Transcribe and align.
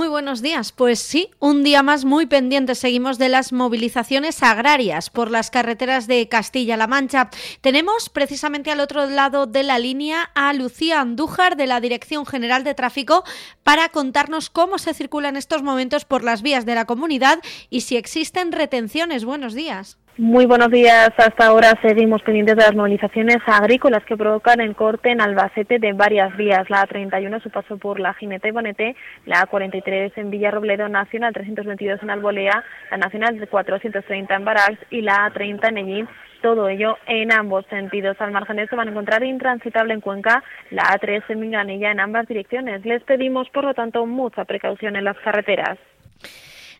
Muy 0.00 0.08
buenos 0.08 0.40
días. 0.40 0.72
Pues 0.72 0.98
sí, 0.98 1.28
un 1.40 1.62
día 1.62 1.82
más 1.82 2.06
muy 2.06 2.24
pendiente 2.24 2.74
seguimos 2.74 3.18
de 3.18 3.28
las 3.28 3.52
movilizaciones 3.52 4.42
agrarias 4.42 5.10
por 5.10 5.30
las 5.30 5.50
carreteras 5.50 6.06
de 6.06 6.26
Castilla-La 6.26 6.86
Mancha. 6.86 7.28
Tenemos 7.60 8.08
precisamente 8.08 8.70
al 8.70 8.80
otro 8.80 9.04
lado 9.04 9.44
de 9.44 9.62
la 9.62 9.78
línea 9.78 10.30
a 10.34 10.54
Lucía 10.54 11.02
Andújar 11.02 11.54
de 11.58 11.66
la 11.66 11.82
Dirección 11.82 12.24
General 12.24 12.64
de 12.64 12.72
Tráfico 12.72 13.24
para 13.62 13.90
contarnos 13.90 14.48
cómo 14.48 14.78
se 14.78 14.94
circula 14.94 15.28
en 15.28 15.36
estos 15.36 15.62
momentos 15.62 16.06
por 16.06 16.24
las 16.24 16.40
vías 16.40 16.64
de 16.64 16.76
la 16.76 16.86
comunidad 16.86 17.38
y 17.68 17.82
si 17.82 17.98
existen 17.98 18.52
retenciones. 18.52 19.26
Buenos 19.26 19.52
días. 19.52 19.98
Muy 20.18 20.44
buenos 20.44 20.70
días. 20.70 21.10
Hasta 21.16 21.46
ahora 21.46 21.78
seguimos 21.80 22.20
pendientes 22.22 22.56
de 22.56 22.62
las 22.62 22.74
movilizaciones 22.74 23.38
agrícolas 23.46 24.04
que 24.04 24.16
provocan 24.16 24.60
el 24.60 24.74
corte 24.74 25.12
en 25.12 25.20
Albacete 25.20 25.78
de 25.78 25.92
varias 25.92 26.36
vías. 26.36 26.68
La 26.68 26.86
A31 26.86 27.40
su 27.40 27.48
paso 27.48 27.78
por 27.78 28.00
la 28.00 28.12
Jinete 28.14 28.48
y 28.48 28.50
Bonete, 28.50 28.96
la 29.24 29.46
A43 29.46 30.12
en 30.16 30.30
Villarrobledo, 30.30 30.88
Nacional 30.88 31.32
322 31.32 32.02
en 32.02 32.10
Albolea, 32.10 32.64
la 32.90 32.96
Nacional 32.96 33.48
430 33.48 34.34
en 34.34 34.44
Barax 34.44 34.78
y 34.90 35.00
la 35.00 35.30
A30 35.30 35.68
en 35.68 35.78
Ellín. 35.78 36.08
Todo 36.42 36.68
ello 36.68 36.98
en 37.06 37.32
ambos 37.32 37.64
sentidos. 37.70 38.20
Al 38.20 38.32
margen 38.32 38.56
de 38.56 38.64
esto 38.64 38.76
van 38.76 38.88
a 38.88 38.90
encontrar 38.90 39.22
intransitable 39.22 39.94
en 39.94 40.00
Cuenca 40.00 40.42
la 40.70 40.82
A3 40.82 41.22
en 41.28 41.40
Minganilla 41.40 41.92
en 41.92 42.00
ambas 42.00 42.26
direcciones. 42.26 42.84
Les 42.84 43.02
pedimos, 43.04 43.48
por 43.50 43.64
lo 43.64 43.74
tanto, 43.74 44.04
mucha 44.06 44.44
precaución 44.44 44.96
en 44.96 45.04
las 45.04 45.18
carreteras. 45.18 45.78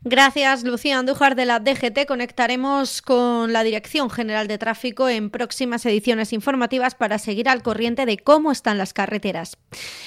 Gracias, 0.03 0.65
Lucía 0.65 0.99
Andújar 0.99 1.35
de 1.35 1.45
la 1.45 1.61
DGT. 1.61 2.07
Conectaremos 2.09 3.03
con 3.03 3.53
la 3.53 3.63
Dirección 3.63 4.09
General 4.09 4.49
de 4.49 4.57
Tráfico 4.57 5.11
en 5.11 5.29
próximas 5.29 5.85
ediciones 5.85 6.33
informativas 6.33 6.95
para 6.95 7.19
seguir 7.19 7.51
al 7.51 7.63
corriente 7.63 8.07
de 8.07 8.17
cómo 8.17 8.51
están 8.51 8.79
las 8.79 8.95
carreteras. 8.95 9.59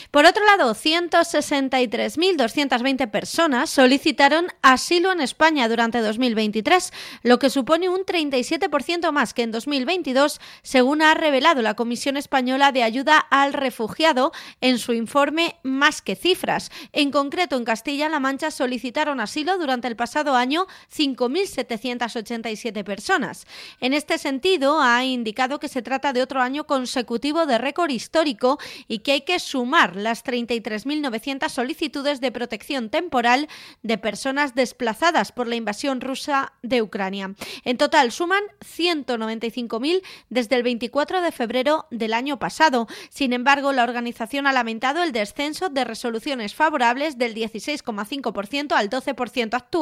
Por 0.10 0.26
otro 0.26 0.44
lado, 0.46 0.74
163.220 0.74 3.12
personas 3.12 3.70
solicitaron 3.70 4.48
asilo 4.64 5.12
en 5.12 5.22
España 5.22 5.70
durante 5.70 6.00
2023, 6.00 6.92
lo 7.22 7.38
que 7.38 7.52
supone 7.52 7.88
un 7.88 8.00
37% 8.00 9.12
más 9.12 9.36
que 9.36 9.44
en 9.44 9.52
2022, 9.52 10.42
según 10.64 11.04
ha 11.04 11.14
revelado 11.14 11.62
la 11.62 11.76
Comisión 11.76 12.18
Española 12.18 12.72
de 12.72 12.82
Ayuda 12.82 13.20
al 13.20 13.54
Refugiado 13.54 14.32
en 14.60 14.80
su 14.80 14.94
informe 14.94 15.58
Más 15.62 16.02
que 16.02 16.16
cifras. 16.16 16.72
En 16.94 17.12
concreto, 17.12 17.58
en 17.58 17.64
Castilla-La 17.64 18.20
Mancha 18.20 18.50
solicitaron 18.50 19.20
asilo 19.20 19.60
durante 19.60 19.83
el 19.88 19.96
pasado 19.96 20.36
año 20.36 20.68
5.787 20.96 22.84
personas. 22.84 23.46
En 23.80 23.94
este 23.94 24.18
sentido, 24.18 24.82
ha 24.82 25.04
indicado 25.04 25.60
que 25.60 25.68
se 25.68 25.82
trata 25.82 26.14
de 26.14 26.22
otro 26.22 26.42
año 26.42 26.66
consecutivo 26.66 27.46
de 27.46 27.58
récord 27.58 27.90
histórico 27.90 28.60
y 28.88 29.00
que 29.00 29.14
hay 29.14 29.22
que 29.22 29.40
sumar 29.40 29.96
las 29.96 30.24
33.900 30.24 31.50
solicitudes 31.50 32.22
de 32.22 32.32
protección 32.32 32.90
temporal 32.90 33.48
de 33.82 33.98
personas 33.98 34.56
desplazadas 34.56 35.32
por 35.32 35.48
la 35.48 35.56
invasión 35.56 36.02
rusa 36.02 36.54
de 36.62 36.82
Ucrania. 36.82 37.34
En 37.64 37.78
total, 37.78 38.12
suman 38.12 38.44
195.000 38.62 40.02
desde 40.30 40.56
el 40.56 40.64
24 40.64 41.22
de 41.22 41.32
febrero 41.32 41.88
del 41.92 42.14
año 42.14 42.40
pasado. 42.40 42.88
Sin 43.10 43.34
embargo, 43.34 43.74
la 43.74 43.84
organización 43.84 44.48
ha 44.48 44.54
lamentado 44.54 45.04
el 45.04 45.12
descenso 45.12 45.70
de 45.70 45.84
resoluciones 45.84 46.56
favorables 46.56 47.18
del 47.18 47.36
16,5% 47.36 48.74
al 48.74 48.90
12% 48.90 49.54
actual 49.54 49.73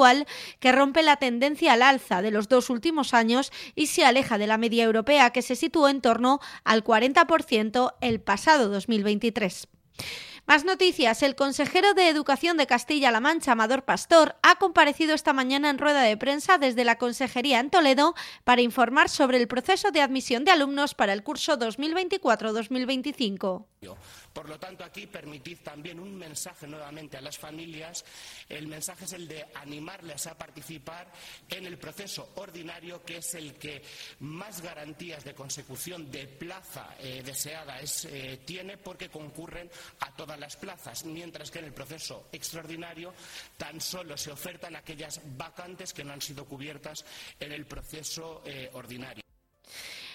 que 0.59 0.71
rompe 0.71 1.03
la 1.03 1.17
tendencia 1.17 1.73
al 1.73 1.81
alza 1.81 2.21
de 2.21 2.31
los 2.31 2.47
dos 2.47 2.69
últimos 2.69 3.13
años 3.13 3.51
y 3.75 3.87
se 3.87 4.05
aleja 4.05 4.37
de 4.37 4.47
la 4.47 4.57
media 4.57 4.83
europea 4.83 5.31
que 5.31 5.41
se 5.41 5.55
situó 5.55 5.89
en 5.89 6.01
torno 6.01 6.39
al 6.63 6.83
40% 6.83 7.95
el 8.01 8.21
pasado 8.21 8.69
2023. 8.69 9.67
Más 10.47 10.65
noticias. 10.65 11.21
El 11.23 11.35
consejero 11.35 11.93
de 11.93 12.09
Educación 12.09 12.57
de 12.57 12.67
Castilla-La 12.67 13.19
Mancha, 13.19 13.53
Amador 13.53 13.83
Pastor, 13.83 14.35
ha 14.41 14.55
comparecido 14.55 15.13
esta 15.13 15.33
mañana 15.33 15.69
en 15.69 15.77
rueda 15.77 16.01
de 16.01 16.17
prensa 16.17 16.57
desde 16.57 16.83
la 16.83 16.97
Consejería 16.97 17.59
en 17.59 17.69
Toledo 17.69 18.15
para 18.43 18.61
informar 18.61 19.09
sobre 19.09 19.37
el 19.37 19.47
proceso 19.47 19.91
de 19.91 20.01
admisión 20.01 20.43
de 20.43 20.51
alumnos 20.51 20.95
para 20.95 21.13
el 21.13 21.23
curso 21.23 21.59
2024-2025. 21.59 23.65
Por 24.31 24.47
lo 24.47 24.59
tanto, 24.59 24.83
aquí 24.83 25.07
permitid 25.07 25.57
también 25.63 25.99
un 25.99 26.15
mensaje 26.15 26.67
nuevamente 26.67 27.17
a 27.17 27.21
las 27.21 27.39
familias. 27.39 28.05
El 28.47 28.67
mensaje 28.67 29.05
es 29.05 29.13
el 29.13 29.27
de 29.27 29.43
animarles 29.55 30.27
a 30.27 30.37
participar 30.37 31.11
en 31.49 31.65
el 31.65 31.79
proceso 31.79 32.31
ordinario, 32.35 33.03
que 33.03 33.17
es 33.17 33.33
el 33.33 33.55
que 33.55 33.81
más 34.19 34.61
garantías 34.61 35.23
de 35.23 35.33
consecución 35.33 36.11
de 36.11 36.27
plaza 36.27 36.95
eh, 36.99 37.23
deseada 37.25 37.79
eh, 37.81 38.41
tiene, 38.45 38.77
porque 38.77 39.09
concurren 39.09 39.71
a 40.01 40.15
todas 40.15 40.39
las 40.39 40.57
plazas, 40.57 41.03
mientras 41.03 41.49
que 41.49 41.57
en 41.57 41.65
el 41.65 41.73
proceso 41.73 42.27
extraordinario 42.31 43.15
tan 43.57 43.81
solo 43.81 44.15
se 44.15 44.31
ofertan 44.31 44.75
aquellas 44.75 45.19
vacantes 45.37 45.91
que 45.91 46.03
no 46.03 46.13
han 46.13 46.21
sido 46.21 46.45
cubiertas 46.45 47.03
en 47.39 47.51
el 47.51 47.65
proceso 47.65 48.43
eh, 48.45 48.69
ordinario. 48.73 49.30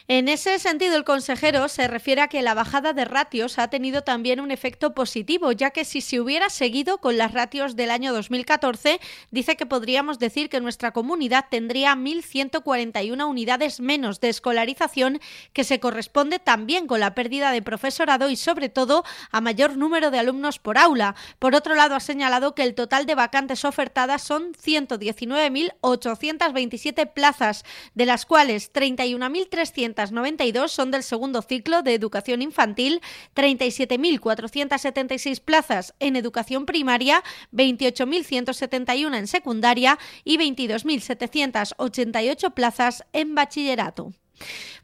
En 0.08 0.28
ese 0.28 0.60
sentido, 0.60 0.94
el 0.94 1.02
consejero 1.02 1.66
se 1.66 1.88
refiere 1.88 2.20
a 2.20 2.28
que 2.28 2.40
la 2.40 2.54
bajada 2.54 2.92
de 2.92 3.04
ratios 3.04 3.58
ha 3.58 3.66
tenido 3.66 4.02
también 4.02 4.38
un 4.38 4.52
efecto 4.52 4.94
positivo, 4.94 5.50
ya 5.50 5.72
que 5.72 5.84
si 5.84 6.00
se 6.00 6.20
hubiera 6.20 6.48
seguido 6.48 6.98
con 6.98 7.18
las 7.18 7.32
ratios 7.32 7.74
del 7.74 7.90
año 7.90 8.12
2014, 8.12 9.00
dice 9.32 9.56
que 9.56 9.66
podríamos 9.66 10.20
decir 10.20 10.48
que 10.48 10.60
nuestra 10.60 10.92
comunidad 10.92 11.46
tendría 11.50 11.96
1.141 11.96 13.28
unidades 13.28 13.80
menos 13.80 14.20
de 14.20 14.28
escolarización, 14.28 15.18
que 15.52 15.64
se 15.64 15.80
corresponde 15.80 16.38
también 16.38 16.86
con 16.86 17.00
la 17.00 17.16
pérdida 17.16 17.50
de 17.50 17.62
profesorado 17.62 18.30
y, 18.30 18.36
sobre 18.36 18.68
todo, 18.68 19.02
a 19.32 19.40
mayor 19.40 19.76
número 19.76 20.12
de 20.12 20.20
alumnos 20.20 20.60
por 20.60 20.78
aula. 20.78 21.16
Por 21.40 21.56
otro 21.56 21.74
lado, 21.74 21.96
ha 21.96 22.00
señalado 22.00 22.54
que 22.54 22.62
el 22.62 22.76
total 22.76 23.06
de 23.06 23.16
vacantes 23.16 23.64
ofertadas 23.64 24.22
son 24.22 24.54
119.827 24.54 27.12
plazas, 27.12 27.64
de 27.94 28.06
las 28.06 28.24
cuales 28.24 28.72
31.300 28.72 29.95
92 30.12 30.70
son 30.70 30.90
del 30.90 31.02
segundo 31.02 31.40
ciclo 31.42 31.82
de 31.82 31.94
educación 31.94 32.42
infantil, 32.42 33.00
37.476 33.34 35.40
plazas 35.40 35.94
en 36.00 36.16
educación 36.16 36.66
primaria, 36.66 37.24
28.171 37.52 39.16
en 39.16 39.26
secundaria 39.26 39.98
y 40.24 40.36
22.788 40.38 42.54
plazas 42.54 43.04
en 43.12 43.34
bachillerato. 43.34 44.12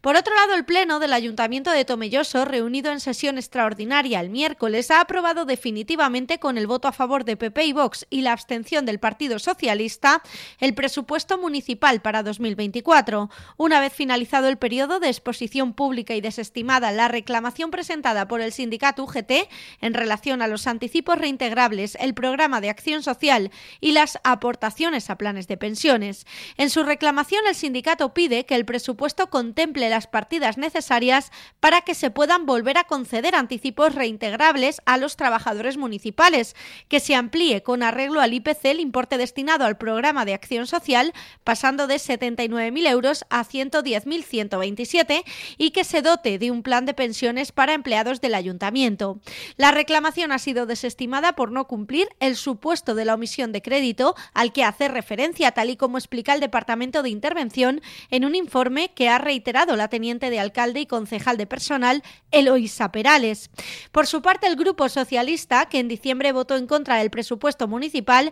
Por 0.01 0.17
otro 0.17 0.35
lado, 0.35 0.55
el 0.55 0.65
Pleno 0.65 0.99
del 0.99 1.13
Ayuntamiento 1.13 1.71
de 1.71 1.85
Tomelloso, 1.85 2.45
reunido 2.45 2.91
en 2.91 2.99
sesión 2.99 3.39
extraordinaria 3.39 4.19
el 4.19 4.31
miércoles, 4.31 4.91
ha 4.91 5.01
aprobado 5.01 5.45
definitivamente 5.45 6.41
con 6.41 6.59
el 6.59 6.67
voto 6.67 6.89
a 6.89 6.93
favor 6.93 7.25
de 7.25 7.37
PP 7.37 7.67
y 7.67 7.73
Vox 7.73 8.07
y 8.11 8.23
la 8.23 8.33
abstención 8.33 8.85
del 8.85 8.99
Partido 8.99 9.39
Socialista 9.39 10.23
el 10.59 10.75
presupuesto 10.75 11.39
municipal 11.39 12.03
para 12.03 12.23
2024. 12.23 13.31
Una 13.57 13.81
vez 13.81 13.93
finalizado 13.93 14.49
el 14.49 14.59
periodo 14.59 14.99
de 14.99 15.09
exposición 15.09 15.73
pública 15.73 16.15
y 16.15 16.21
desestimada 16.21 16.91
la 16.91 17.09
reclamación 17.09 17.71
presentada 17.71 18.27
por 18.27 18.41
el 18.41 18.53
sindicato 18.53 19.05
UGT 19.05 19.49
en 19.81 19.95
relación 19.95 20.43
a 20.43 20.49
los 20.49 20.67
anticipos 20.67 21.19
reintegrables, 21.19 21.97
el 22.01 22.15
programa 22.15 22.61
de 22.61 22.71
acción 22.71 23.03
social 23.03 23.51
y 23.81 23.93
las 23.93 24.19
aportaciones 24.25 25.11
a 25.11 25.17
planes 25.17 25.47
de 25.49 25.57
pensiones. 25.57 26.27
En 26.57 26.71
su 26.71 26.83
reclamación, 26.83 27.43
el 27.47 27.55
sindicato 27.55 28.15
pide 28.15 28.47
que 28.47 28.55
el 28.55 28.65
presupuesto 28.65 29.31
contemple 29.43 29.91
las 29.91 30.07
partidas 30.07 30.57
necesarias 30.57 31.33
para 31.59 31.81
que 31.81 31.97
se 31.97 32.13
puedan 32.13 32.47
volver 32.47 32.79
a 32.79 32.85
conceder 32.85 33.35
anticipos 33.35 33.93
reintegrables 33.93 34.81
a 34.87 34.99
los 34.99 35.17
trabajadores 35.17 35.77
municipales, 35.77 36.55
que 36.87 37.01
se 37.01 37.17
amplíe 37.17 37.65
con 37.65 37.83
arreglo 37.83 38.21
al 38.21 38.35
IPC 38.35 38.67
el 38.67 38.79
importe 38.79 39.19
destinado 39.19 39.65
al 39.65 39.79
programa 39.79 40.25
de 40.25 40.35
acción 40.35 40.69
social, 40.69 41.13
pasando 41.43 41.89
de 41.89 41.97
79.000 41.97 42.89
euros 42.89 43.25
a 43.31 43.45
110.127, 43.45 45.25
y 45.59 45.73
que 45.73 45.83
se 45.83 46.03
dote 46.03 46.39
de 46.39 46.53
un 46.53 46.63
plan 46.63 46.87
de 46.87 46.95
pensiones 46.95 47.51
para 47.51 47.75
empleados 47.75 48.21
del 48.21 48.37
ayuntamiento. 48.37 49.19
La 49.57 49.73
reclamación 49.73 50.31
ha 50.31 50.39
sido 50.39 50.67
desestimada 50.67 51.33
por 51.33 51.51
no 51.51 51.67
cumplir 51.67 52.09
el 52.21 52.37
supuesto 52.37 52.95
de 52.95 53.07
la 53.07 53.15
omisión 53.15 53.51
de 53.51 53.61
crédito 53.61 54.15
al 54.35 54.53
que 54.53 54.63
hace 54.63 54.87
referencia, 54.87 55.51
tal 55.51 55.71
y 55.71 55.77
como 55.77 55.99
explica 55.99 56.33
el 56.33 56.39
Departamento 56.39 57.03
de 57.03 57.11
Intervención 57.11 57.81
en 58.13 58.25
un 58.25 58.37
informe 58.37 58.93
que 58.95 59.09
ha 59.09 59.19
reiterado 59.33 59.77
la 59.77 59.89
teniente 59.89 60.29
de 60.29 60.39
alcalde 60.39 60.81
y 60.81 60.87
concejal 60.87 61.39
de 61.39 61.47
personal, 61.47 62.03
Eloisa 62.33 62.93
Perales. 62.93 63.49
Por 63.91 64.07
su 64.07 64.21
parte, 64.21 64.47
el 64.47 64.57
Grupo 64.57 64.91
Socialista, 64.91 65.71
que 65.71 65.79
en 65.79 65.89
diciembre 65.89 66.33
votó 66.33 66.55
en 66.55 66.67
contra 66.67 66.97
del 66.97 67.11
presupuesto 67.11 67.67
municipal, 67.67 68.31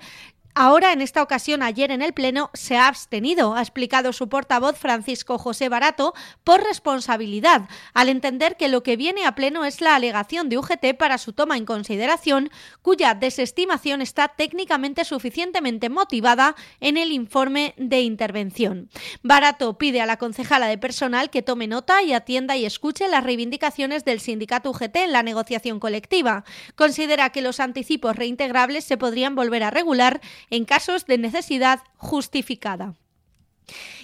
Ahora, 0.55 0.93
en 0.93 1.00
esta 1.00 1.23
ocasión, 1.23 1.62
ayer 1.62 1.93
en 1.93 2.02
el 2.02 2.12
Pleno, 2.12 2.50
se 2.55 2.76
ha 2.76 2.88
abstenido, 2.88 3.55
ha 3.55 3.61
explicado 3.61 4.12
su 4.12 4.29
portavoz 4.29 4.76
Francisco 4.76 5.38
José 5.38 5.69
Barato, 5.69 6.12
por 6.43 6.62
responsabilidad, 6.62 7.69
al 7.94 8.08
entender 8.08 8.56
que 8.56 8.69
lo 8.69 8.82
que 8.82 8.97
viene 8.97 9.26
a 9.26 9.37
Pleno 9.37 9.64
es 9.64 9.81
la 9.81 9.94
alegación 9.94 10.49
de 10.49 10.58
UGT 10.58 10.97
para 10.99 11.19
su 11.19 11.32
toma 11.32 11.56
en 11.56 11.64
consideración, 11.64 12.50
cuya 12.82 13.14
desestimación 13.14 14.02
está 14.02 14.29
técnicamente 14.29 15.05
suficientemente 15.05 15.88
motivada 15.88 16.56
en 16.81 16.97
el 16.97 17.12
informe 17.12 17.75
de 17.76 18.00
intervención. 18.00 18.91
Barato 19.23 19.79
pide 19.79 20.00
a 20.00 20.06
la 20.06 20.17
concejala 20.17 20.67
de 20.67 20.79
personal 20.79 21.31
que 21.31 21.43
tome 21.43 21.69
nota 21.69 22.02
y 22.02 22.12
atienda 22.12 22.56
y 22.56 22.67
escuche 22.67 23.06
las 23.08 23.23
reivindicaciones 23.23 24.05
del 24.05 24.19
sindicato 24.19 24.70
UGT 24.70 24.97
en 24.97 25.12
la 25.12 25.23
negociación 25.23 25.79
colectiva. 25.79 26.44
Considera 26.75 27.31
que 27.31 27.41
los 27.41 27.61
anticipos 27.61 28.17
reintegrables 28.17 28.85
se 28.85 28.97
podrían 28.97 29.37
volver 29.37 29.62
a 29.62 29.70
regular 29.70 30.20
en 30.48 30.64
casos 30.64 31.06
de 31.06 31.19
necesidad 31.19 31.81
justificada. 31.96 32.94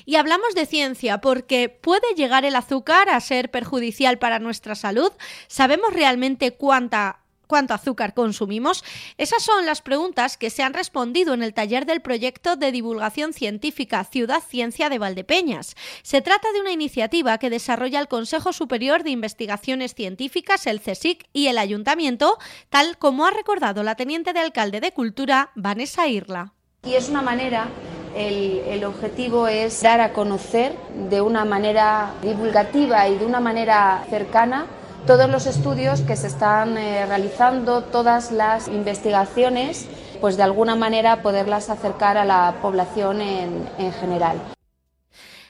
Y 0.04 0.16
hablamos 0.16 0.54
de 0.54 0.66
ciencia 0.66 1.20
porque 1.20 1.68
¿puede 1.68 2.14
llegar 2.14 2.44
el 2.44 2.54
azúcar 2.54 3.08
a 3.08 3.20
ser 3.20 3.50
perjudicial 3.50 4.18
para 4.18 4.38
nuestra 4.38 4.74
salud? 4.74 5.12
¿Sabemos 5.48 5.92
realmente 5.92 6.52
cuánta 6.52 7.20
cuánto 7.46 7.74
azúcar 7.74 8.14
consumimos? 8.14 8.84
Esas 9.18 9.42
son 9.42 9.66
las 9.66 9.82
preguntas 9.82 10.36
que 10.36 10.50
se 10.50 10.62
han 10.62 10.74
respondido 10.74 11.34
en 11.34 11.42
el 11.42 11.54
taller 11.54 11.86
del 11.86 12.00
proyecto 12.00 12.56
de 12.56 12.72
divulgación 12.72 13.32
científica 13.32 14.04
Ciudad 14.04 14.42
Ciencia 14.46 14.88
de 14.88 14.98
Valdepeñas. 14.98 15.74
Se 16.02 16.22
trata 16.22 16.52
de 16.52 16.60
una 16.60 16.72
iniciativa 16.72 17.38
que 17.38 17.50
desarrolla 17.50 18.00
el 18.00 18.08
Consejo 18.08 18.52
Superior 18.52 19.02
de 19.02 19.10
Investigaciones 19.10 19.94
Científicas, 19.94 20.66
el 20.66 20.80
CSIC 20.80 21.28
y 21.32 21.48
el 21.48 21.58
Ayuntamiento, 21.58 22.38
tal 22.70 22.98
como 22.98 23.26
ha 23.26 23.30
recordado 23.30 23.82
la 23.82 23.94
teniente 23.94 24.32
de 24.32 24.40
alcalde 24.40 24.80
de 24.80 24.92
Cultura, 24.92 25.50
Vanessa 25.54 26.08
Irla. 26.08 26.52
Y 26.84 26.94
es 26.94 27.08
una 27.08 27.22
manera 27.22 27.68
el, 28.16 28.62
el, 28.68 28.84
objetivo 28.84 29.46
es 29.46 29.82
dar 29.82 30.00
a 30.00 30.12
conocer 30.12 30.74
de 31.10 31.20
una 31.20 31.44
manera 31.44 32.12
divulgativa 32.22 33.08
y 33.08 33.18
de 33.18 33.26
una 33.26 33.40
manera 33.40 34.04
cercana 34.08 34.66
todos 35.06 35.30
los 35.30 35.46
estudios 35.46 36.00
que 36.00 36.16
se 36.16 36.26
están 36.26 36.76
eh, 36.76 37.06
realizando, 37.06 37.82
todas 37.82 38.32
las 38.32 38.66
investigaciones, 38.66 39.86
pues 40.20 40.36
de 40.36 40.42
alguna 40.42 40.74
manera 40.74 41.22
poderlas 41.22 41.70
acercar 41.70 42.16
a 42.16 42.24
la 42.24 42.56
población 42.60 43.20
en, 43.20 43.68
en 43.78 43.92
general. 43.92 44.55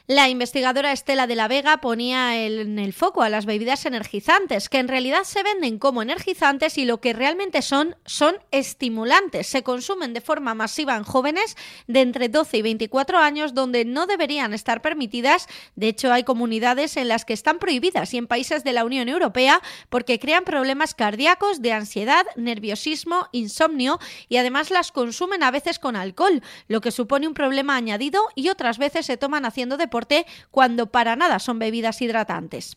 La 0.09 0.29
investigadora 0.29 0.93
Estela 0.93 1.27
de 1.27 1.35
la 1.35 1.49
Vega 1.49 1.79
ponía 1.79 2.41
en 2.41 2.79
el 2.79 2.93
foco 2.93 3.23
a 3.23 3.29
las 3.29 3.45
bebidas 3.45 3.87
energizantes, 3.87 4.69
que 4.69 4.79
en 4.79 4.87
realidad 4.87 5.25
se 5.25 5.43
venden 5.43 5.81
como 5.81 6.01
energizantes 6.01 6.79
y 6.79 6.85
lo 6.85 7.01
que 7.01 7.13
realmente 7.13 7.61
son 7.61 7.97
son 8.05 8.37
estimulantes. 8.53 9.49
Se 9.49 9.65
consumen 9.65 10.15
de 10.15 10.21
forma 10.21 10.55
masiva 10.55 10.95
en 10.95 11.03
jóvenes 11.03 11.57
de 11.89 12.03
entre 12.03 12.29
12 12.29 12.59
y 12.59 12.63
24 12.63 13.19
años 13.19 13.53
donde 13.53 13.85
no 13.85 14.07
deberían 14.07 14.55
estar 14.55 14.81
permitidas. 14.81 15.49
De 15.75 15.89
hecho, 15.89 16.13
hay 16.13 16.23
comunidades 16.23 16.97
en 16.97 17.09
las 17.09 17.25
que 17.25 17.33
están 17.33 17.59
prohibidas 17.59 18.15
y 18.15 18.19
en 18.19 18.29
países 18.29 18.63
de 18.63 18.75
la 18.75 18.85
Unión 18.85 19.09
Europea 19.09 19.61
porque 19.89 20.21
crean 20.21 20.45
problemas 20.45 20.95
cardíacos, 20.95 21.63
de 21.63 21.73
ansiedad, 21.73 22.25
nerviosismo, 22.37 23.27
insomnio 23.33 23.99
y 24.29 24.37
además 24.37 24.71
las 24.71 24.93
consumen 24.93 25.43
a 25.43 25.51
veces 25.51 25.81
con 25.81 25.97
alcohol, 25.97 26.45
lo 26.69 26.81
que 26.81 26.93
supone 26.93 27.27
un 27.27 27.35
problema 27.35 27.75
añadido 27.75 28.21
y 28.37 28.51
otras 28.51 28.79
veces 28.79 29.05
se 29.07 29.17
toman 29.17 29.45
haciendo 29.45 29.77
deporte 29.77 29.96
cuando 30.51 30.87
para 30.87 31.17
nada 31.17 31.39
son 31.39 31.59
bebidas 31.59 32.03
hidratantes. 32.03 32.77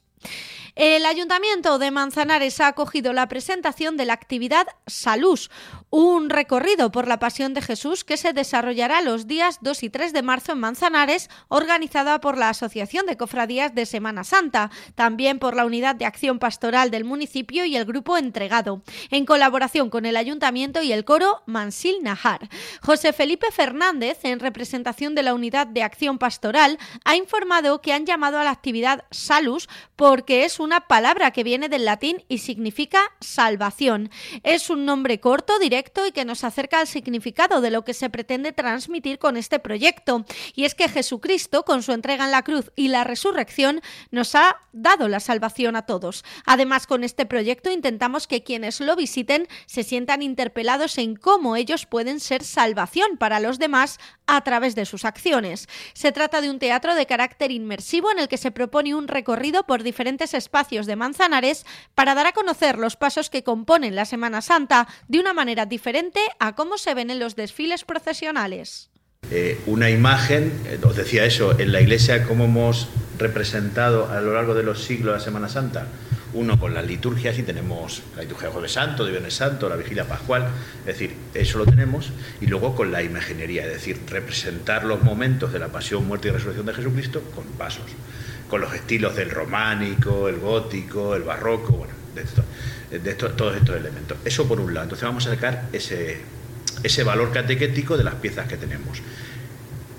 El 0.82 1.06
Ayuntamiento 1.06 1.78
de 1.78 1.92
Manzanares 1.92 2.62
ha 2.62 2.68
acogido 2.68 3.12
la 3.12 3.28
presentación 3.28 3.98
de 3.98 4.06
la 4.06 4.14
actividad 4.14 4.66
Salus, 4.88 5.52
un 5.90 6.30
recorrido 6.30 6.90
por 6.90 7.06
la 7.06 7.20
Pasión 7.20 7.54
de 7.54 7.62
Jesús 7.62 8.06
que 8.06 8.16
se 8.16 8.32
desarrollará 8.32 9.02
los 9.02 9.28
días 9.28 9.58
2 9.60 9.84
y 9.84 9.90
3 9.90 10.14
de 10.14 10.22
marzo 10.22 10.54
en 10.54 10.60
Manzanares, 10.60 11.30
organizada 11.50 12.22
por 12.22 12.38
la 12.38 12.48
Asociación 12.48 13.08
de 13.08 13.18
Cofradías 13.18 13.76
de 13.76 13.86
Semana 13.86 14.24
Santa, 14.24 14.72
también 14.96 15.38
por 15.38 15.54
la 15.54 15.66
Unidad 15.66 15.96
de 15.96 16.06
Acción 16.06 16.40
Pastoral 16.40 16.92
del 16.92 17.04
municipio 17.04 17.66
y 17.66 17.76
el 17.76 17.84
Grupo 17.84 18.16
Entregado, 18.16 18.82
en 19.12 19.26
colaboración 19.26 19.90
con 19.90 20.06
el 20.06 20.16
Ayuntamiento 20.16 20.82
y 20.82 20.94
el 20.94 21.04
coro 21.04 21.44
Mansil 21.46 22.02
Nahar. 22.04 22.48
José 22.82 23.12
Felipe 23.12 23.52
Fernández, 23.52 24.20
en 24.24 24.40
representación 24.40 25.14
de 25.14 25.24
la 25.24 25.34
Unidad 25.34 25.68
de 25.68 25.84
Acción 25.84 26.20
Pastoral, 26.20 26.80
ha 27.04 27.18
informado 27.18 27.82
que 27.82 27.92
han 27.92 28.06
llamado 28.06 28.40
a 28.40 28.46
la 28.46 28.52
actividad 28.52 29.04
Salus 29.12 29.68
porque 29.98 30.46
es 30.46 30.62
un 30.62 30.69
una 30.70 30.82
palabra 30.82 31.32
que 31.32 31.44
viene 31.44 31.68
del 31.68 31.84
latín 31.84 32.24
y 32.28 32.38
significa 32.38 33.00
salvación. 33.22 34.12
Es 34.44 34.70
un 34.70 34.86
nombre 34.86 35.20
corto, 35.20 35.58
directo 35.58 36.06
y 36.06 36.12
que 36.12 36.26
nos 36.26 36.44
acerca 36.44 36.80
al 36.80 36.86
significado 36.86 37.60
de 37.60 37.72
lo 37.72 37.84
que 37.84 37.96
se 37.96 38.12
pretende 38.12 38.54
transmitir 38.54 39.18
con 39.18 39.36
este 39.36 39.58
proyecto. 39.58 40.26
Y 40.54 40.66
es 40.66 40.76
que 40.76 40.88
Jesucristo, 40.88 41.66
con 41.66 41.82
su 41.82 41.92
entrega 41.92 42.26
en 42.26 42.32
la 42.32 42.44
cruz 42.44 42.72
y 42.76 42.90
la 42.90 43.04
resurrección, 43.04 43.82
nos 44.12 44.36
ha 44.36 44.58
dado 44.72 45.08
la 45.08 45.20
salvación 45.20 45.76
a 45.76 45.88
todos. 45.88 46.24
Además, 46.46 46.86
con 46.86 47.04
este 47.04 47.26
proyecto 47.26 47.72
intentamos 47.72 48.28
que 48.28 48.44
quienes 48.44 48.80
lo 48.80 48.96
visiten 48.96 49.48
se 49.66 49.82
sientan 49.82 50.22
interpelados 50.22 51.00
en 51.00 51.16
cómo 51.16 51.56
ellos 51.56 51.88
pueden 51.88 52.20
ser 52.20 52.44
salvación 52.44 53.18
para 53.18 53.40
los 53.40 53.58
demás 53.58 54.00
a 54.28 54.42
través 54.42 54.76
de 54.76 54.86
sus 54.86 55.04
acciones. 55.04 55.68
Se 55.94 56.12
trata 56.12 56.42
de 56.42 56.52
un 56.52 56.60
teatro 56.60 56.94
de 56.94 57.08
carácter 57.08 57.50
inmersivo 57.50 58.12
en 58.12 58.20
el 58.20 58.28
que 58.28 58.38
se 58.38 58.52
propone 58.52 58.94
un 58.94 59.08
recorrido 59.08 59.64
por 59.66 59.82
diferentes 59.82 60.36
de 60.52 60.96
Manzanares 60.96 61.66
para 61.96 62.16
dar 62.16 62.28
a 62.28 62.32
conocer 62.34 62.78
los 62.78 62.96
pasos 62.96 63.30
que 63.30 63.44
componen 63.44 63.96
la 63.96 64.06
Semana 64.06 64.42
Santa 64.42 64.88
de 65.08 65.20
una 65.20 65.34
manera 65.34 65.66
diferente 65.66 66.20
a 66.40 66.56
cómo 66.56 66.78
se 66.78 66.94
ven 66.94 67.10
en 67.10 67.20
los 67.20 67.36
desfiles 67.36 67.86
procesionales. 67.86 68.90
Eh, 69.32 69.60
una 69.68 69.90
imagen, 69.90 70.52
eh, 70.66 70.80
os 70.84 70.96
decía 70.96 71.26
eso, 71.26 71.60
en 71.60 71.72
la 71.72 71.82
iglesia 71.82 72.24
cómo 72.28 72.46
hemos 72.46 72.88
representado 73.18 74.10
a 74.10 74.22
lo 74.22 74.34
largo 74.34 74.54
de 74.54 74.64
los 74.64 74.84
siglos 74.84 75.14
la 75.14 75.20
Semana 75.20 75.50
Santa 75.50 75.88
uno 76.34 76.60
con 76.60 76.74
las 76.74 76.86
liturgias 76.86 77.38
y 77.40 77.44
tenemos 77.44 78.04
la 78.16 78.24
liturgia 78.24 78.48
de 78.48 78.54
Jueves 78.54 78.74
Santo, 78.74 79.04
de 79.04 79.12
Viernes 79.12 79.34
Santo, 79.34 79.70
la 79.70 79.76
Vigilia 79.76 80.06
Pascual, 80.06 80.48
es 80.82 80.86
decir, 80.86 81.16
eso 81.34 81.58
lo 81.58 81.66
tenemos, 81.66 82.12
y 82.40 82.48
luego 82.48 82.76
con 82.76 82.92
la 82.92 83.02
imaginería, 83.02 83.66
es 83.66 83.74
decir, 83.74 84.00
representar 84.08 84.84
los 84.84 85.02
momentos 85.02 85.52
de 85.52 85.60
la 85.60 85.70
pasión, 85.70 86.08
muerte 86.08 86.28
y 86.28 86.32
resurrección 86.32 86.66
de 86.68 86.74
Jesucristo 86.74 87.22
con 87.34 87.46
pasos, 87.46 87.86
con 88.50 88.62
los 88.62 88.74
estilos 88.74 89.16
del 89.16 89.30
románico, 89.30 90.28
el 90.28 90.40
gótico, 90.40 91.16
el 91.16 91.24
barroco, 91.24 91.74
bueno, 91.74 91.94
de, 92.92 93.14
todos 93.14 93.56
estos 93.56 93.76
elementos. 93.78 94.18
Eso 94.26 94.48
por 94.48 94.60
un 94.60 94.74
lado, 94.74 94.86
entonces 94.86 95.06
vamos 95.06 95.26
a 95.28 95.36
sacar 95.36 95.70
ese, 95.72 96.18
ese 96.84 97.04
valor 97.04 97.32
catequético 97.32 97.98
de 97.98 98.04
las 98.04 98.16
piezas 98.16 98.48
que 98.48 98.58
tenemos 98.58 99.02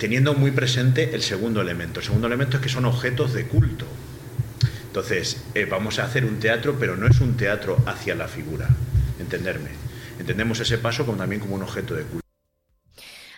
teniendo 0.01 0.33
muy 0.33 0.51
presente 0.51 1.15
el 1.15 1.21
segundo 1.21 1.61
elemento. 1.61 2.01
El 2.01 2.07
segundo 2.07 2.27
elemento 2.27 2.57
es 2.57 2.63
que 2.63 2.71
son 2.71 2.87
objetos 2.87 3.35
de 3.35 3.45
culto. 3.45 3.85
Entonces, 4.87 5.45
eh, 5.55 5.67
vamos 5.67 5.99
a 5.99 6.05
hacer 6.05 6.25
un 6.25 6.41
teatro, 6.41 6.77
pero 6.81 6.97
no 6.97 7.07
es 7.07 7.21
un 7.21 7.37
teatro 7.37 7.77
hacia 7.85 8.15
la 8.15 8.27
figura, 8.27 8.67
entenderme. 9.21 9.69
Entendemos 10.19 10.59
ese 10.59 10.79
paso 10.79 11.05
como 11.05 11.19
también 11.19 11.41
como 11.43 11.55
un 11.55 11.63
objeto 11.63 11.95
de 11.95 12.03
culto. 12.05 12.30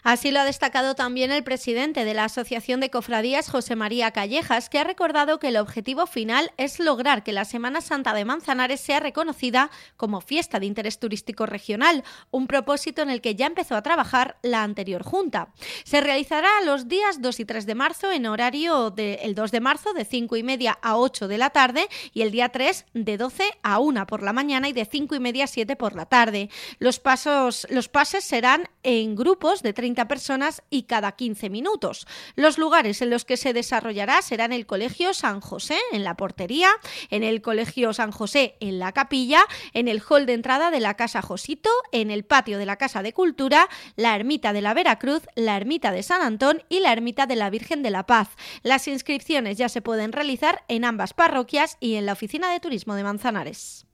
Así 0.03 0.33
lo 0.33 0.41
ha 0.41 0.45
destacado 0.45 0.97
también 0.97 1.31
el 1.31 1.45
presidente 1.45 2.05
de 2.05 2.15
la 2.15 2.25
Asociación 2.25 2.81
de 2.81 2.91
Cofradías, 2.91 3.49
José 3.49 3.77
María 3.77 4.11
Callejas, 4.11 4.69
que 4.69 4.79
ha 4.79 4.85
recordado 4.85 5.39
que 5.39 5.49
el 5.49 5.57
objetivo 5.57 6.07
final 6.07 6.51
es 6.57 6.81
lograr 6.81 7.23
que 7.23 7.33
la 7.33 7.45
Semana 7.45 7.81
Santa 7.81 8.13
de 8.13 8.25
Manzanares 8.25 8.81
sea 8.81 8.99
reconocida 8.99 9.71
como 9.97 10.21
fiesta 10.21 10.59
de 10.59 10.67
interés 10.67 10.99
turístico 10.99 11.47
regional, 11.47 12.03
un 12.33 12.49
propósito 12.49 13.03
en 13.03 13.11
el 13.11 13.21
que 13.21 13.37
ya 13.37 13.47
empezó 13.47 13.77
a 13.77 13.83
trabajar 13.83 14.39
la 14.43 14.65
anterior 14.65 15.05
Junta. 15.05 15.53
Se 15.85 16.01
realizará 16.01 16.51
los 16.65 16.89
días 16.89 17.23
2 17.23 17.39
y 17.41 17.45
3 17.45 17.67
de 17.67 17.75
marzo 17.77 18.11
en 18.11 18.27
horario 18.27 18.91
del 18.91 19.37
2 19.37 19.51
de 19.53 19.61
marzo 19.61 19.93
de 19.93 20.05
5 20.05 20.37
y 20.37 20.43
media 20.43 20.79
a 20.83 20.97
8 20.97 21.29
de 21.29 21.39
la 21.39 21.51
tarde 21.51 21.89
y 22.13 22.23
el 22.23 22.33
día 22.33 22.49
3 22.49 22.87
de 22.93 23.17
12 23.17 23.45
a 23.63 23.79
1 23.79 24.07
por 24.07 24.25
la 24.25 24.33
mañana 24.33 24.69
y 24.69 24.73
de 24.73 24.85
5 24.85 25.15
y 25.15 25.21
media 25.21 25.45
a 25.45 25.47
7 25.47 25.77
por 25.77 25.95
la 25.95 26.07
tarde. 26.07 26.51
Los, 26.81 26.99
pasos, 26.99 27.69
los 27.71 27.89
pases 27.89 28.25
serán 28.25 28.69
en 28.83 29.15
grupos 29.15 29.63
de 29.63 29.73
30 29.93 30.09
personas 30.09 30.63
y 30.71 30.85
cada 30.85 31.13
15 31.13 31.51
minutos. 31.51 32.07
Los 32.35 32.57
lugares 32.57 33.03
en 33.03 33.11
los 33.11 33.27
que 33.27 33.37
se 33.37 33.53
desarrollará 33.53 34.23
serán 34.23 34.53
el 34.53 34.65
Colegio 34.65 35.13
San 35.13 35.41
José 35.41 35.77
en 35.93 36.03
la 36.03 36.17
portería, 36.17 36.71
en 37.11 37.23
el 37.23 37.43
Colegio 37.43 37.93
San 37.93 38.11
José 38.11 38.57
en 38.61 38.79
la 38.79 38.93
capilla, 38.93 39.43
en 39.75 39.89
el 39.89 40.03
hall 40.09 40.25
de 40.25 40.33
entrada 40.33 40.71
de 40.71 40.81
la 40.81 40.95
Casa 40.95 41.21
Josito, 41.21 41.69
en 41.93 42.11
el 42.11 42.25
patio 42.25 42.57
de 42.57 42.65
la 42.65 42.77
Casa 42.77 43.03
de 43.03 43.13
Cultura, 43.13 43.69
la 43.97 44.15
Ermita 44.15 44.55
de 44.55 44.63
la 44.63 44.73
Veracruz, 44.73 45.25
la 45.35 45.57
Ermita 45.57 45.93
de 45.93 46.03
San 46.03 46.23
Antón 46.23 46.63
y 46.71 46.81
la 46.81 46.93
Ermita 46.93 47.27
de 47.27 47.37
la 47.37 47.51
Virgen 47.51 47.83
de 47.83 47.91
la 47.91 48.07
Paz. 48.07 48.29
Las 48.63 48.89
inscripciones 48.89 49.59
ya 49.59 49.69
se 49.69 49.83
pueden 49.83 50.13
realizar 50.13 50.65
en 50.69 50.87
ambas 50.87 51.13
parroquias 51.13 51.77
y 51.81 51.97
en 51.97 52.07
la 52.07 52.15
Oficina 52.15 52.51
de 52.51 52.61
Turismo 52.61 52.95
de 52.95 53.05
Manzanares. 53.05 53.87